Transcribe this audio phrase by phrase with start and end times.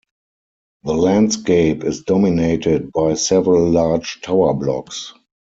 [0.81, 5.13] The landscape is dominated by several large tower blocks.